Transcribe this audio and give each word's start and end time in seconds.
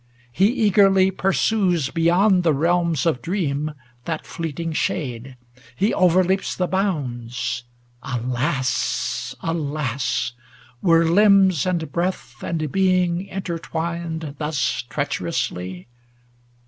He 0.31 0.47
eagerly 0.47 1.11
pursues 1.11 1.91
Beyond 1.91 2.41
the 2.41 2.55
realms 2.55 3.05
of 3.05 3.21
dream 3.21 3.75
that 4.05 4.25
fleeting 4.25 4.73
shade; 4.73 5.35
He 5.75 5.93
overleaps 5.93 6.55
the 6.55 6.65
bounds. 6.65 7.65
Alas! 8.01 9.35
alas! 9.41 10.33
Were 10.81 11.05
limbs 11.05 11.67
and 11.67 11.91
breath 11.91 12.37
and 12.41 12.71
being 12.71 13.27
inter 13.27 13.59
twined 13.59 14.33
Thus 14.39 14.81
treacherously 14.89 15.87